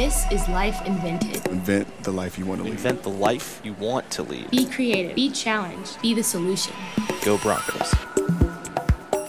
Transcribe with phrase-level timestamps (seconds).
[0.00, 1.46] This is Life Invented.
[1.48, 2.72] Invent the life you want to live.
[2.72, 4.50] Invent the life you want to lead.
[4.50, 6.72] Be creative, be challenged, be the solution.
[7.22, 7.94] Go Broncos.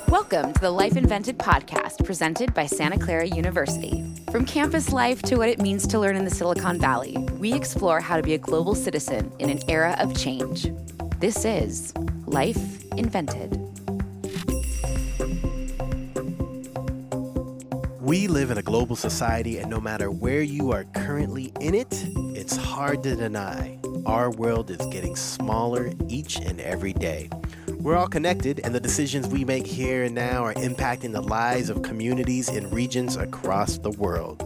[0.07, 4.02] Welcome to the Life Invented podcast presented by Santa Clara University.
[4.31, 7.99] From campus life to what it means to learn in the Silicon Valley, we explore
[7.99, 10.72] how to be a global citizen in an era of change.
[11.19, 11.94] This is
[12.28, 13.71] Life Invented.
[18.12, 21.88] We live in a global society, and no matter where you are currently in it,
[22.36, 27.30] it's hard to deny our world is getting smaller each and every day.
[27.80, 31.70] We're all connected, and the decisions we make here and now are impacting the lives
[31.70, 34.44] of communities in regions across the world.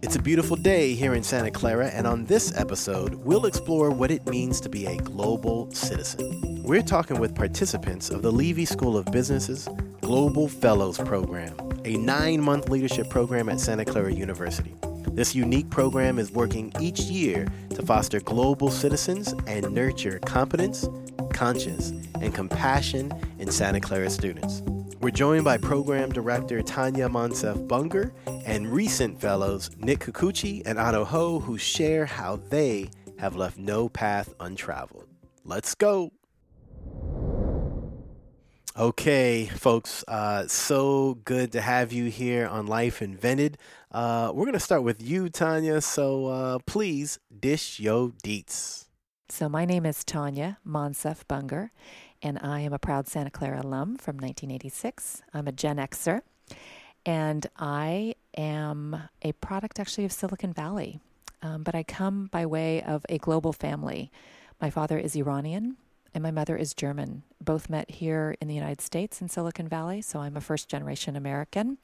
[0.00, 4.12] It's a beautiful day here in Santa Clara, and on this episode, we'll explore what
[4.12, 6.62] it means to be a global citizen.
[6.62, 9.68] We're talking with participants of the Leavey School of Business's
[10.02, 14.74] Global Fellows Program, a nine month leadership program at Santa Clara University.
[15.12, 20.88] This unique program is working each year to foster global citizens and nurture competence,
[21.32, 24.62] conscience, and compassion in Santa Clara students.
[25.00, 28.12] We're joined by Program Director Tanya Monsef Bunger
[28.44, 33.88] and recent fellows Nick Kikuchi and Otto Ho, who share how they have left no
[33.88, 35.08] path untraveled.
[35.44, 36.12] Let's go.
[38.78, 43.58] Okay, folks, uh, so good to have you here on Life Invented.
[43.90, 45.80] Uh, we're going to start with you, Tanya.
[45.80, 48.86] So uh, please dish yo deets.
[49.30, 51.70] So, my name is Tanya Monsef Bunger,
[52.22, 55.22] and I am a proud Santa Clara alum from 1986.
[55.34, 56.20] I'm a Gen Xer,
[57.04, 61.00] and I am a product actually of Silicon Valley,
[61.42, 64.12] um, but I come by way of a global family.
[64.60, 65.78] My father is Iranian,
[66.18, 67.22] and my mother is German.
[67.40, 71.14] Both met here in the United States in Silicon Valley, so I'm a first generation
[71.14, 71.78] American,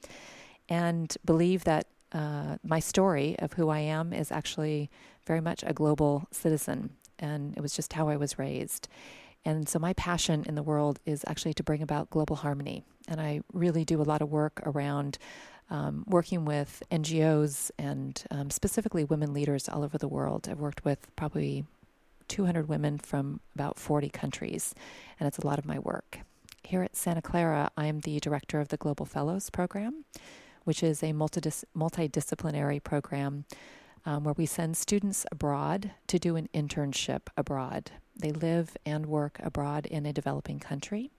[0.67, 4.89] and believe that uh, my story of who I am is actually
[5.25, 8.89] very much a global citizen, and it was just how I was raised.
[9.45, 12.83] And so, my passion in the world is actually to bring about global harmony.
[13.07, 15.17] And I really do a lot of work around
[15.69, 20.49] um, working with NGOs and um, specifically women leaders all over the world.
[20.51, 21.63] I've worked with probably
[22.27, 24.73] 200 women from about 40 countries,
[25.19, 26.19] and it's a lot of my work.
[26.63, 30.05] Here at Santa Clara, I'm the director of the Global Fellows Program,
[30.63, 33.45] which is a multidis- multidisciplinary program
[34.05, 37.91] um, where we send students abroad to do an internship abroad.
[38.15, 41.11] They live and work abroad in a developing country.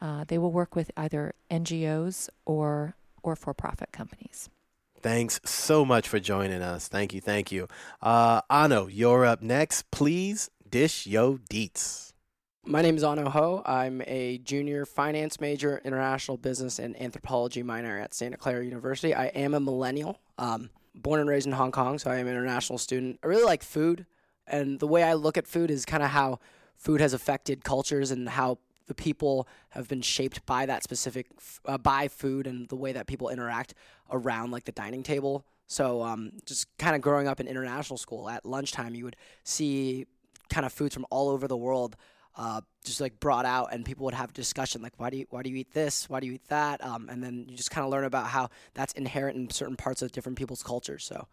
[0.00, 4.48] Uh, they will work with either NGOs or or for-profit companies.
[5.02, 6.86] Thanks so much for joining us.
[6.86, 7.68] Thank you, thank you.
[8.02, 9.90] Uh, Ano, you're up next.
[9.90, 12.12] Please dish yo deets.
[12.66, 13.62] My name is Ano Ho.
[13.64, 19.14] I'm a junior finance major, international business, and anthropology minor at Santa Clara University.
[19.14, 22.34] I am a millennial, um, born and raised in Hong Kong, so I am an
[22.34, 23.18] international student.
[23.24, 24.04] I really like food,
[24.46, 26.38] and the way I look at food is kind of how
[26.76, 28.58] food has affected cultures and how
[28.90, 31.28] the people have been shaped by that specific
[31.64, 33.72] uh, by food and the way that people interact
[34.10, 35.46] around like the dining table.
[35.68, 39.14] So um, just kind of growing up in international school at lunchtime, you would
[39.44, 40.06] see
[40.48, 41.96] kind of foods from all over the world.
[42.34, 45.42] Uh, just like brought out, and people would have discussion like, why do you why
[45.42, 46.08] do you eat this?
[46.08, 46.82] Why do you eat that?
[46.84, 50.00] Um, and then you just kind of learn about how that's inherent in certain parts
[50.00, 51.04] of different people's cultures.
[51.04, 51.28] So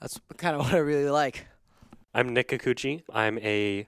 [0.00, 1.46] that's kind of what I really like.
[2.14, 3.02] I'm Nick Kikuchi.
[3.12, 3.86] I'm a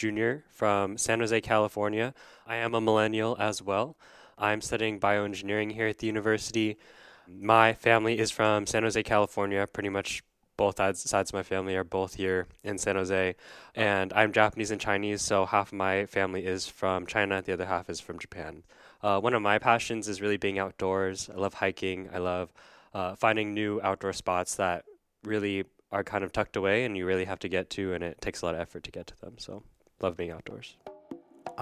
[0.00, 2.14] junior from San Jose, California.
[2.46, 3.98] I am a millennial as well.
[4.38, 6.78] I'm studying bioengineering here at the university.
[7.28, 9.66] My family is from San Jose, California.
[9.70, 10.22] Pretty much
[10.56, 13.34] both sides of my family are both here in San Jose.
[13.74, 17.66] And I'm Japanese and Chinese, so half of my family is from China, the other
[17.66, 18.62] half is from Japan.
[19.02, 21.28] Uh, one of my passions is really being outdoors.
[21.28, 22.08] I love hiking.
[22.12, 22.54] I love
[22.94, 24.84] uh, finding new outdoor spots that
[25.24, 28.20] really are kind of tucked away and you really have to get to, and it
[28.22, 29.34] takes a lot of effort to get to them.
[29.38, 29.62] So
[30.02, 30.76] love being outdoors.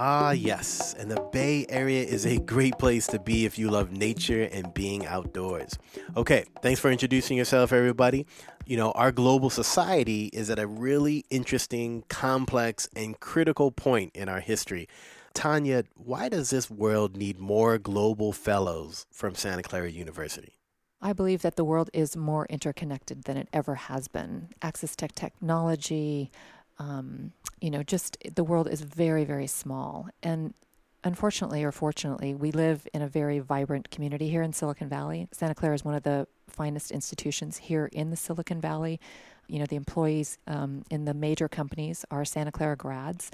[0.00, 0.94] Ah, yes.
[0.94, 4.72] And the Bay Area is a great place to be if you love nature and
[4.72, 5.76] being outdoors.
[6.16, 8.24] Okay, thanks for introducing yourself, everybody.
[8.64, 14.28] You know, our global society is at a really interesting, complex, and critical point in
[14.28, 14.88] our history.
[15.34, 20.52] Tanya, why does this world need more global fellows from Santa Clara University?
[21.00, 24.48] I believe that the world is more interconnected than it ever has been.
[24.62, 26.30] Access to technology,
[26.78, 30.08] um, you know, just the world is very, very small.
[30.22, 30.54] And
[31.04, 35.28] unfortunately or fortunately, we live in a very vibrant community here in Silicon Valley.
[35.32, 39.00] Santa Clara is one of the finest institutions here in the Silicon Valley.
[39.48, 43.30] You know, the employees um, in the major companies are Santa Clara grads.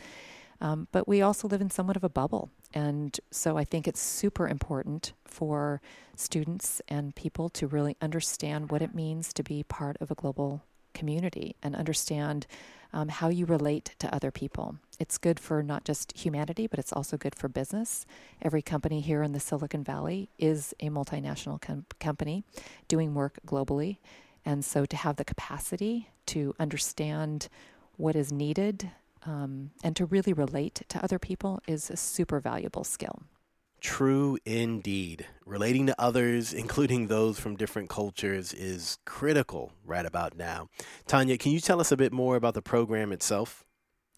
[0.61, 2.49] Um, but we also live in somewhat of a bubble.
[2.73, 5.81] And so I think it's super important for
[6.17, 10.63] students and people to really understand what it means to be part of a global
[10.95, 12.47] community and understand
[12.95, 14.77] um, how you relate to other people.
[15.01, 18.07] It's good for not just humanity, but it's also good for business.
[18.41, 22.45] Every company here in the Silicon Valley is a multinational com- company
[22.87, 23.99] doing work globally.
[24.45, 27.49] And so to have the capacity to understand
[27.97, 28.91] what is needed
[29.27, 33.23] um, and to really relate to other people is a super valuable skill.
[33.85, 35.27] True indeed.
[35.45, 40.69] Relating to others, including those from different cultures, is critical right about now.
[41.07, 43.63] Tanya, can you tell us a bit more about the program itself?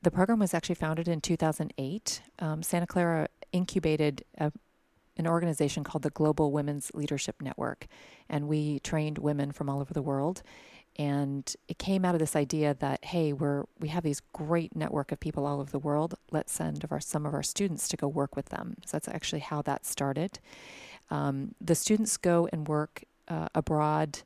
[0.02, 2.22] The program was actually founded in 2008.
[2.38, 4.52] Um, Santa Clara incubated a,
[5.16, 7.88] an organization called the Global Women's Leadership Network,
[8.28, 10.44] and we trained women from all over the world
[10.98, 15.12] and it came out of this idea that hey we're we have these great network
[15.12, 17.96] of people all over the world let's send of our, some of our students to
[17.96, 20.38] go work with them so that's actually how that started
[21.10, 24.20] um, the students go and work uh, abroad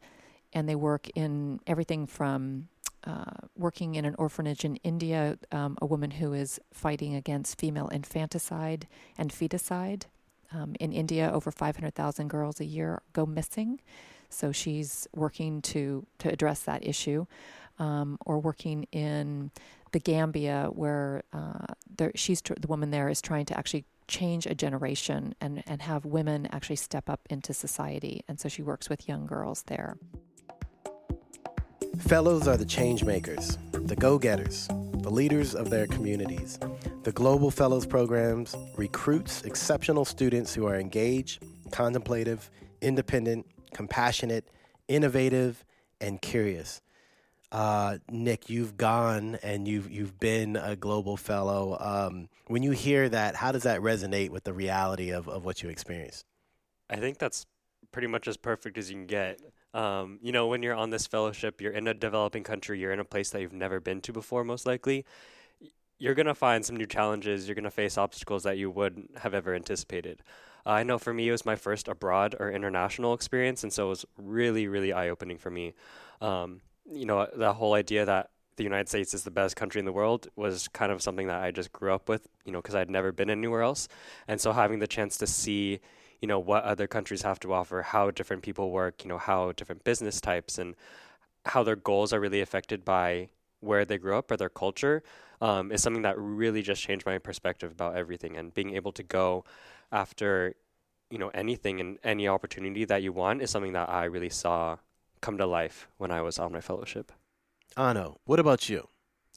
[0.52, 2.68] and they work in everything from
[3.04, 3.24] uh,
[3.56, 8.86] working in an orphanage in India, um, a woman who is fighting against female infanticide
[9.16, 10.04] and feticide.
[10.52, 13.80] Um, in India, over 500,000 girls a year go missing.
[14.30, 17.26] So she's working to to address that issue,
[17.78, 19.50] um, or working in
[19.92, 21.66] the Gambia where uh,
[21.96, 25.82] there, she's tr- the woman there is trying to actually change a generation and and
[25.82, 29.96] have women actually step up into society, and so she works with young girls there.
[31.98, 34.68] Fellows are the change makers, the go getters,
[35.02, 36.58] the leaders of their communities.
[37.02, 41.42] The Global Fellows programs recruits exceptional students who are engaged,
[41.72, 42.50] contemplative,
[42.80, 44.48] independent, compassionate,
[44.88, 45.64] innovative,
[46.00, 46.80] and curious.
[47.52, 51.76] Uh, Nick, you've gone and you've you've been a global fellow.
[51.80, 55.62] Um, when you hear that, how does that resonate with the reality of, of what
[55.62, 56.24] you experienced?
[56.88, 57.46] I think that's
[57.92, 59.40] pretty much as perfect as you can get.
[59.74, 63.00] Um, you know, when you're on this fellowship, you're in a developing country, you're in
[63.00, 65.04] a place that you've never been to before, most likely.
[65.98, 67.46] You're going to find some new challenges.
[67.46, 70.22] You're going to face obstacles that you wouldn't have ever anticipated.
[70.66, 73.86] Uh, I know for me, it was my first abroad or international experience, and so
[73.86, 75.74] it was really, really eye opening for me.
[76.20, 76.60] Um,
[76.90, 79.92] you know, the whole idea that the United States is the best country in the
[79.92, 82.90] world was kind of something that I just grew up with, you know, because I'd
[82.90, 83.88] never been anywhere else.
[84.28, 85.80] And so having the chance to see,
[86.20, 89.52] you know, what other countries have to offer, how different people work, you know, how
[89.52, 90.74] different business types and
[91.46, 93.30] how their goals are really affected by
[93.60, 95.02] where they grew up or their culture
[95.40, 98.36] um, is something that really just changed my perspective about everything.
[98.36, 99.44] And being able to go
[99.92, 100.54] after
[101.10, 104.76] you know anything and any opportunity that you want is something that I really saw
[105.20, 107.12] come to life when I was on my fellowship.
[107.76, 108.88] Ano, what about you?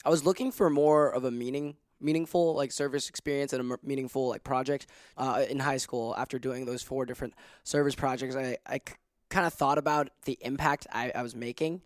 [0.06, 4.28] I was looking for more of a meaning meaningful like service experience and a meaningful
[4.28, 7.34] like project uh, in high school after doing those four different
[7.64, 8.96] service projects i, I c-
[9.30, 11.82] kind of thought about the impact I, I was making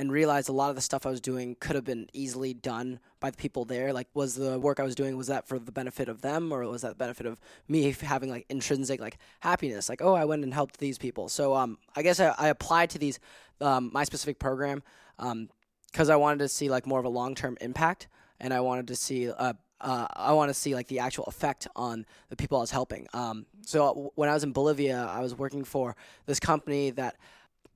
[0.00, 3.00] and realized a lot of the stuff I was doing could have been easily done
[3.20, 3.92] by the people there.
[3.92, 6.66] Like, was the work I was doing was that for the benefit of them, or
[6.66, 7.38] was that the benefit of
[7.68, 9.90] me having like intrinsic like happiness?
[9.90, 11.28] Like, oh, I went and helped these people.
[11.28, 13.20] So, um, I guess I, I applied to these
[13.60, 14.82] um, my specific program
[15.18, 18.08] because um, I wanted to see like more of a long term impact,
[18.40, 19.52] and I wanted to see uh,
[19.82, 23.06] uh, I want to see like the actual effect on the people I was helping.
[23.12, 25.94] Um, so when I was in Bolivia, I was working for
[26.24, 27.16] this company that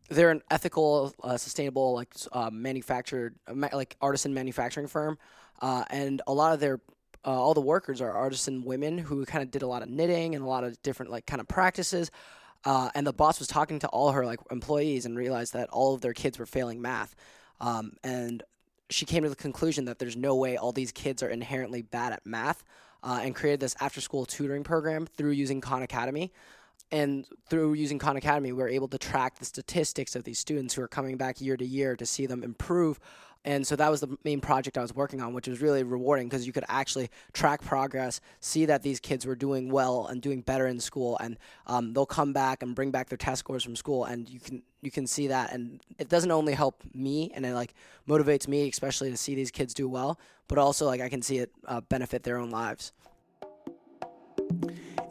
[0.08, 5.18] they're an ethical, uh, sustainable, like uh, manufactured, uh, like artisan manufacturing firm,
[5.62, 6.80] uh, and a lot of their
[7.26, 10.34] uh, all the workers are artisan women who kind of did a lot of knitting
[10.34, 12.10] and a lot of different like kind of practices.
[12.66, 15.94] Uh, and the boss was talking to all her like employees and realized that all
[15.94, 17.14] of their kids were failing math,
[17.60, 18.42] um, and
[18.90, 22.12] she came to the conclusion that there's no way all these kids are inherently bad
[22.12, 22.62] at math,
[23.02, 26.32] and created this after-school tutoring program through using Khan Academy
[26.90, 30.74] and through using Khan Academy, we are able to track the statistics of these students
[30.74, 33.00] who are coming back year to year to see them improve.
[33.46, 36.28] And so that was the main project I was working on, which was really rewarding
[36.28, 40.40] because you could actually track progress, see that these kids were doing well and doing
[40.40, 41.36] better in school, and
[41.66, 44.62] um, they'll come back and bring back their test scores from school, and you can
[44.80, 47.74] you can see that, and it doesn't only help me and it like
[48.08, 51.38] motivates me, especially to see these kids do well, but also like I can see
[51.38, 52.92] it uh, benefit their own lives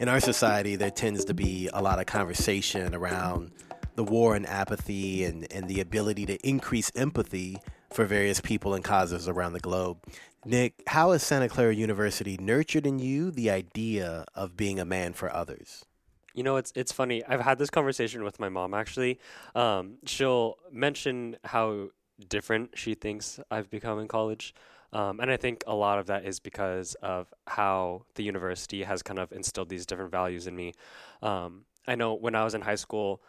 [0.03, 3.53] in our society, there tends to be a lot of conversation around
[3.95, 7.55] the war and apathy and, and the ability to increase empathy
[7.93, 9.97] for various people and causes around the globe.
[10.43, 15.13] Nick, how has Santa Clara University nurtured in you the idea of being a man
[15.13, 15.85] for others?
[16.33, 17.23] You know, it's it's funny.
[17.23, 19.21] I've had this conversation with my mom actually.
[19.55, 21.91] Um, she'll mention how
[22.27, 24.53] different she thinks I've become in college.
[24.93, 29.01] Um, and I think a lot of that is because of how the university has
[29.01, 30.73] kind of instilled these different values in me.
[31.21, 33.21] Um, I know when I was in high school,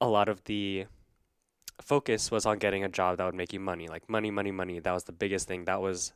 [0.00, 0.86] a lot of the
[1.80, 4.80] focus was on getting a job that would make you money, like money, money, money.
[4.80, 5.64] That was the biggest thing.
[5.64, 6.12] That was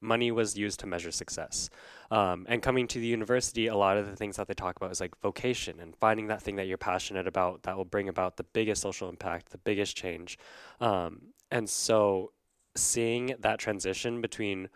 [0.00, 1.70] money was used to measure success.
[2.10, 4.90] Um, and coming to the university, a lot of the things that they talk about
[4.90, 8.36] is like vocation and finding that thing that you're passionate about that will bring about
[8.36, 10.38] the biggest social impact, the biggest change.
[10.80, 12.32] Um, and so
[12.76, 14.68] seeing that transition between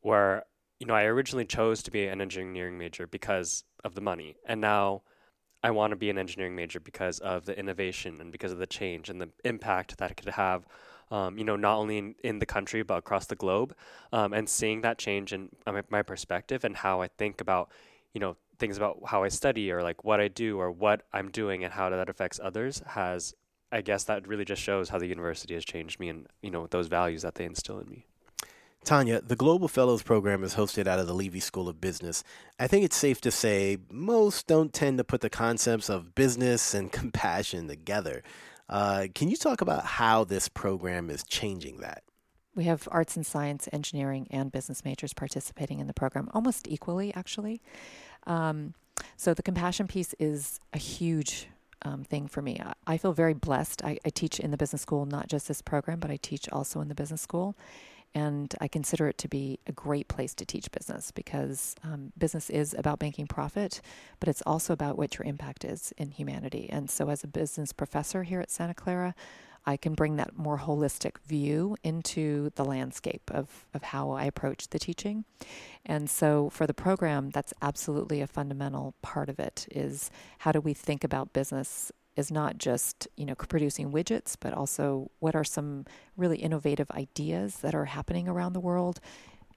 [0.00, 0.44] where,
[0.78, 4.36] you know, I originally chose to be an engineering major because of the money.
[4.46, 5.02] And now
[5.62, 8.66] I want to be an engineering major because of the innovation and because of the
[8.66, 10.66] change and the impact that it could have
[11.10, 13.74] um, you know, not only in, in the country but across the globe,
[14.12, 17.70] um, and seeing that change in my, my perspective and how I think about,
[18.14, 21.30] you know, things about how I study or like what I do or what I'm
[21.30, 23.34] doing and how that affects others has,
[23.72, 26.66] I guess, that really just shows how the university has changed me and you know
[26.66, 28.06] those values that they instill in me.
[28.82, 32.24] Tanya, the Global Fellows Program is hosted out of the Leavey School of Business.
[32.58, 36.72] I think it's safe to say most don't tend to put the concepts of business
[36.72, 38.22] and compassion together.
[38.68, 42.04] Uh, can you talk about how this program is changing that?
[42.54, 47.14] We have arts and science, engineering, and business majors participating in the program almost equally,
[47.14, 47.60] actually.
[48.26, 48.74] Um,
[49.16, 51.48] so the compassion piece is a huge
[51.82, 52.60] um, thing for me.
[52.64, 53.82] I, I feel very blessed.
[53.84, 56.80] I, I, teach in the business school, not just this program, but I teach also
[56.80, 57.56] in the business school.
[58.12, 62.50] And I consider it to be a great place to teach business because um, business
[62.50, 63.80] is about making profit,
[64.18, 66.68] but it's also about what your impact is in humanity.
[66.70, 69.14] And so, as a business professor here at Santa Clara,
[69.66, 74.68] I can bring that more holistic view into the landscape of, of how I approach
[74.68, 75.24] the teaching.
[75.84, 80.60] And so for the program, that's absolutely a fundamental part of it is how do
[80.60, 85.44] we think about business is not just you know producing widgets, but also what are
[85.44, 85.86] some
[86.16, 89.00] really innovative ideas that are happening around the world,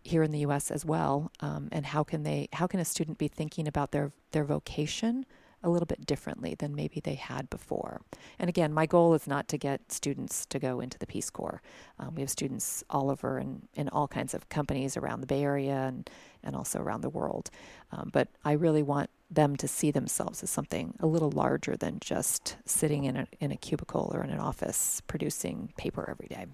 [0.04, 0.70] here in the U.S.
[0.70, 4.12] as well, um, and how can they how can a student be thinking about their
[4.32, 5.26] their vocation
[5.63, 8.01] a little bit differently than maybe they had before.
[8.38, 11.62] And again, my goal is not to get students to go into the Peace Corps.
[12.00, 15.43] Um, we have students all over in, in all kinds of companies around the Bay
[15.43, 16.10] Area and,
[16.43, 17.50] and also around the world.
[17.91, 22.00] Um, but I really want them to see themselves as something a little larger than
[22.00, 26.46] just sitting in a, in a cubicle or in an office producing paper every day.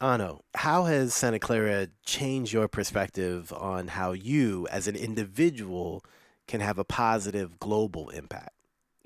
[0.00, 6.04] Ano, how has Santa Clara changed your perspective on how you, as an individual,
[6.46, 8.50] can have a positive global impact?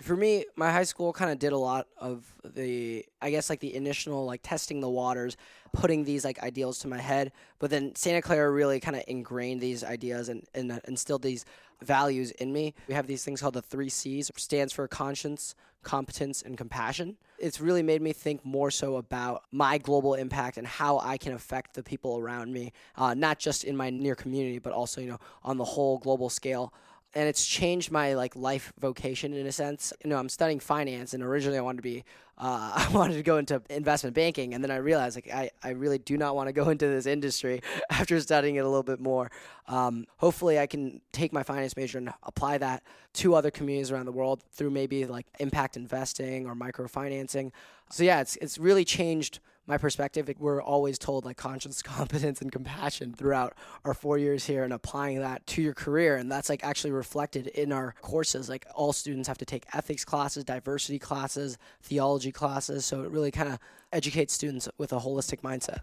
[0.01, 3.59] For me, my high school kind of did a lot of the, I guess, like
[3.59, 5.37] the initial, like testing the waters,
[5.73, 7.33] putting these like ideals to my head.
[7.59, 11.45] But then Santa Clara really kind of ingrained these ideas and, and uh, instilled these
[11.83, 12.75] values in me.
[12.87, 17.17] We have these things called the three C's, stands for conscience, competence, and compassion.
[17.39, 21.33] It's really made me think more so about my global impact and how I can
[21.33, 25.09] affect the people around me, uh, not just in my near community, but also, you
[25.09, 26.73] know, on the whole global scale
[27.15, 29.93] and it's changed my like life vocation in a sense.
[30.05, 32.05] You know, I'm studying finance, and originally I wanted to be,
[32.39, 35.71] uh, I wanted to go into investment banking, and then I realized like I, I
[35.71, 39.01] really do not want to go into this industry after studying it a little bit
[39.01, 39.31] more.
[39.67, 42.83] Um, hopefully, I can take my finance major and apply that
[43.15, 47.51] to other communities around the world through maybe like impact investing or microfinancing.
[47.91, 52.51] So yeah, it's it's really changed my perspective, we're always told like conscience, competence, and
[52.51, 53.55] compassion throughout
[53.85, 56.17] our four years here and applying that to your career.
[56.17, 58.49] And that's like actually reflected in our courses.
[58.49, 62.85] Like all students have to take ethics classes, diversity classes, theology classes.
[62.85, 63.59] So it really kind of
[63.93, 65.81] educates students with a holistic mindset.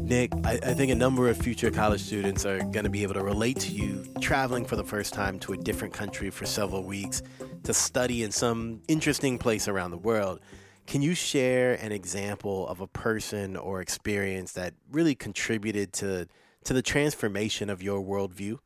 [0.00, 3.14] Nick, I, I, think a number of future college students are going to be able
[3.14, 6.84] to relate to you traveling for the first time to a different country for several
[6.84, 7.22] weeks
[7.62, 10.40] to study in some interesting place around the world.
[10.86, 16.28] Can you share an example of a person or experience that really contributed to
[16.64, 18.58] to the transformation of your worldview?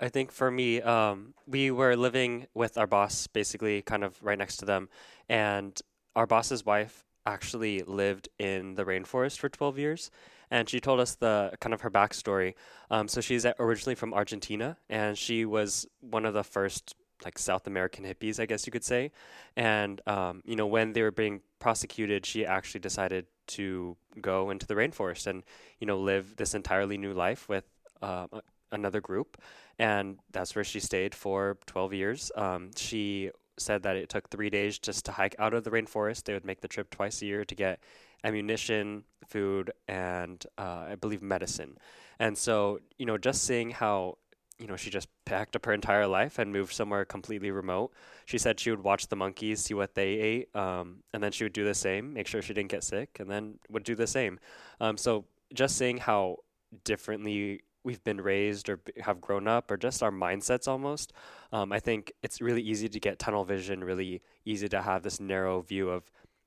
[0.00, 4.38] I think for me, um, we were living with our boss, basically, kind of right
[4.38, 4.88] next to them,
[5.28, 5.80] and
[6.14, 10.10] our boss's wife actually lived in the rainforest for 12 years
[10.50, 12.54] and she told us the kind of her backstory
[12.90, 17.66] um, so she's originally from argentina and she was one of the first like South
[17.66, 19.10] American hippies, I guess you could say.
[19.56, 24.66] And um, you know, when they were being prosecuted, she actually decided to go into
[24.66, 25.42] the rainforest and
[25.80, 27.64] you know live this entirely new life with
[28.02, 28.26] uh,
[28.72, 29.40] another group.
[29.78, 32.32] And that's where she stayed for 12 years.
[32.36, 36.24] Um, she said that it took three days just to hike out of the rainforest.
[36.24, 37.80] They would make the trip twice a year to get
[38.24, 41.78] ammunition, food, and uh, I believe medicine.
[42.18, 44.18] And so, you know, just seeing how
[44.58, 47.92] you know, she just packed up her entire life and moved somewhere completely remote.
[48.26, 51.44] She said she would watch the monkeys, see what they ate, um, and then she
[51.44, 54.06] would do the same, make sure she didn't get sick, and then would do the
[54.06, 54.40] same.
[54.80, 56.38] Um, so just seeing how
[56.84, 61.14] differently we've been raised or have grown up, or just our mindsets almost,
[61.52, 65.18] um, I think it's really easy to get tunnel vision, really easy to have this
[65.20, 66.02] narrow view of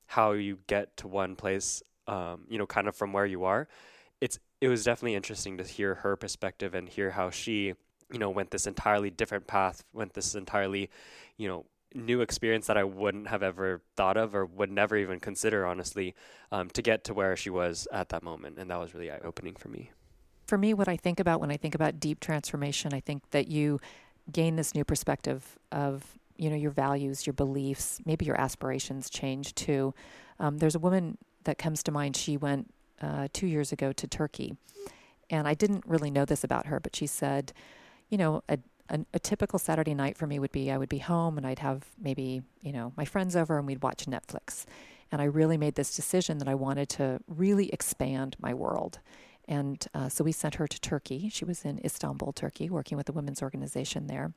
[0.06, 3.68] how you get to one place, um, you know, kind of from where you are.
[4.20, 7.74] It's it was definitely interesting to hear her perspective and hear how she,
[8.14, 10.92] you know, went this entirely different path, went this entirely,
[11.38, 15.20] you know, new experience that I wouldn't have ever thought of or would never even
[15.20, 16.14] consider, honestly,
[16.52, 18.60] um, to get to where she was at that moment.
[18.60, 19.90] And that was really eye opening for me.
[20.52, 23.48] For me, what I think about when I think about deep transformation, I think that
[23.48, 23.80] you
[24.30, 26.04] gain this new perspective of
[26.36, 29.94] you know your values, your beliefs, maybe your aspirations change too.
[30.42, 32.18] Um, there's a woman that comes to mind.
[32.18, 32.70] She went
[33.02, 34.58] uh, two years ago to Turkey,
[35.30, 37.54] and I didn't really know this about her, but she said,
[38.10, 40.98] you know, a a, a, typical Saturday night for me would be I would be
[40.98, 44.66] home and I'd have maybe, you know, my friends over and we'd watch Netflix.
[45.14, 49.00] And I really made this decision that I wanted to really expand my world.
[49.52, 51.28] And uh, so we sent her to Turkey.
[51.28, 54.32] She was in Istanbul, Turkey, working with a women's organization there.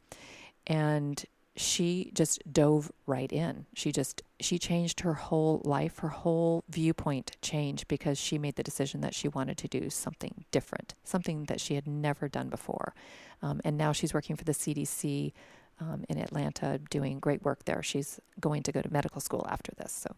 [0.66, 3.66] And she just dove right in.
[3.74, 8.64] She just she changed her whole life, her whole viewpoint changed because she made the
[8.64, 12.92] decision that she wanted to do something different, something that she had never done before.
[13.40, 15.32] Um, and now she's working for the CDC
[15.78, 17.84] um, in Atlanta, doing great work there.
[17.84, 19.92] She's going to go to medical school after this.
[19.92, 20.16] So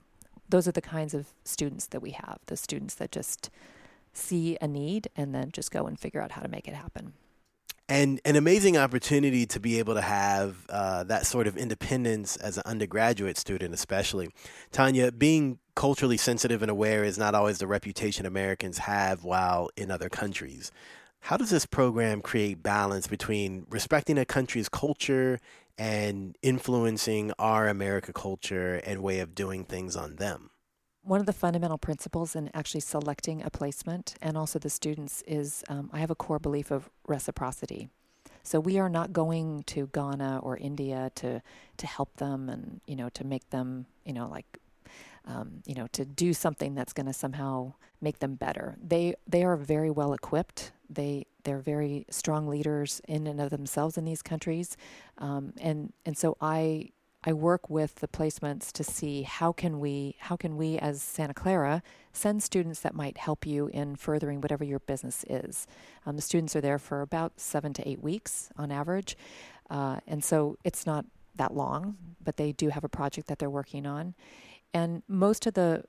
[0.48, 2.38] those are the kinds of students that we have.
[2.46, 3.50] The students that just
[4.16, 7.12] see a need and then just go and figure out how to make it happen
[7.88, 12.56] and an amazing opportunity to be able to have uh, that sort of independence as
[12.56, 14.28] an undergraduate student, especially.
[14.72, 19.90] Tanya, being culturally sensitive and aware is not always the reputation Americans have while in
[19.90, 20.72] other countries.
[21.20, 25.38] How does this program create balance between respecting a country's culture
[25.78, 30.50] and influencing our America culture and way of doing things on them?
[31.06, 35.62] One of the fundamental principles in actually selecting a placement and also the students is
[35.68, 37.88] um, I have a core belief of reciprocity.
[38.42, 41.42] So we are not going to Ghana or India to
[41.76, 44.58] to help them and you know to make them you know like
[45.24, 48.76] um, you know to do something that's going to somehow make them better.
[48.82, 50.72] They they are very well equipped.
[50.90, 54.76] They they're very strong leaders in and of themselves in these countries,
[55.18, 56.90] um, and and so I
[57.28, 61.34] I work with the placements to see how can we how can we as Santa
[61.34, 65.66] Clara send students that might help you in furthering whatever your business is.
[66.06, 69.16] Um, the students are there for about seven to eight weeks on average,
[69.68, 73.50] uh, and so it's not that long, but they do have a project that they're
[73.50, 74.14] working on,
[74.72, 75.82] and most of the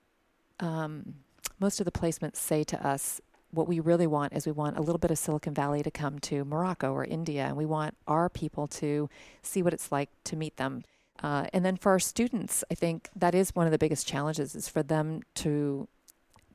[0.59, 1.13] um,
[1.59, 3.21] most of the placements say to us
[3.51, 6.17] what we really want is we want a little bit of Silicon Valley to come
[6.19, 9.07] to Morocco or India, and we want our people to
[9.43, 10.83] see what it's like to meet them.
[11.23, 14.55] Uh, and then for our students, I think that is one of the biggest challenges
[14.55, 15.87] is for them to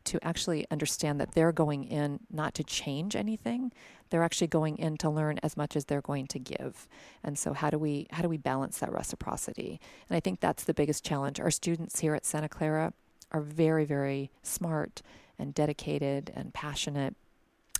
[0.05, 3.73] to actually understand that they're going in not to change anything.
[4.11, 6.89] They're actually going in to learn as much as they're going to give.
[7.23, 9.81] And so how do we how do we balance that reciprocity?
[10.09, 11.41] And i think that's the biggest challenge.
[11.41, 12.93] Our students here at santa clara
[13.31, 15.03] are very very smart
[15.39, 17.15] and dedicated and passionate.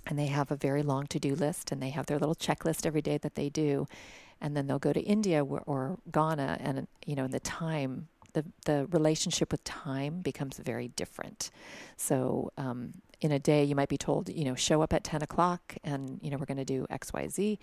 [0.05, 3.01] And they have a very long to-do list and they have their little checklist every
[3.01, 3.87] day that they do
[4.43, 8.43] and then they'll go to India or, or Ghana, and you know, the time, the
[8.65, 11.49] the relationship with time becomes very different.
[11.95, 15.23] So um, in a day, you might be told, you know, show up at ten
[15.23, 17.59] o'clock, and you know, we're going to do X, Y, Z.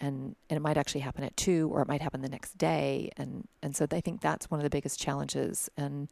[0.00, 3.10] And, and it might actually happen at two, or it might happen the next day,
[3.16, 5.68] and and so I think that's one of the biggest challenges.
[5.76, 6.08] And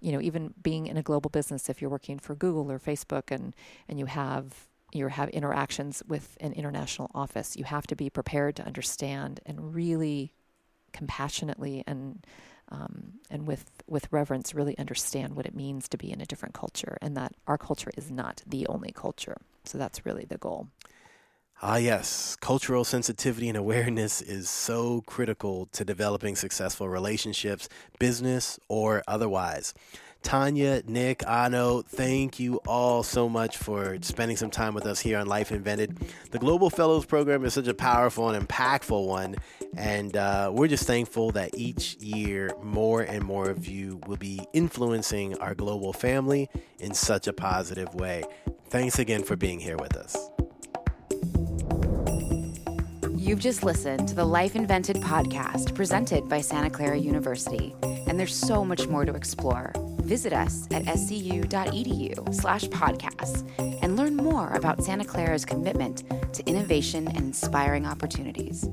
[0.00, 3.30] you know, even being in a global business, if you're working for Google or Facebook,
[3.30, 3.54] and
[3.88, 8.56] and you have you have interactions with an international office, you have to be prepared
[8.56, 10.32] to understand and really
[10.92, 12.24] compassionately and
[12.70, 16.54] um, and with with reverence really understand what it means to be in a different
[16.54, 19.36] culture and that our culture is not the only culture.
[19.64, 20.68] So that's really the goal.
[21.62, 22.36] Ah, yes.
[22.40, 29.72] Cultural sensitivity and awareness is so critical to developing successful relationships, business or otherwise.
[30.24, 35.18] Tanya, Nick, Ano, thank you all so much for spending some time with us here
[35.18, 35.98] on Life Invented.
[36.30, 39.36] The Global Fellows Program is such a powerful and impactful one,
[39.76, 44.40] and uh, we're just thankful that each year more and more of you will be
[44.54, 48.24] influencing our global family in such a positive way.
[48.70, 50.16] Thanks again for being here with us.
[53.14, 58.34] You've just listened to the Life Invented podcast presented by Santa Clara University, and there's
[58.34, 59.72] so much more to explore
[60.04, 63.44] visit us at scu.edu slash podcasts
[63.82, 68.68] and learn more about Santa Clara's commitment to innovation and inspiring opportunities.